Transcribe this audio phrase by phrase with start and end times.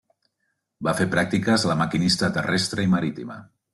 [0.87, 3.39] Va fer pràctiques a la Maquinista Terrestre i Marítima.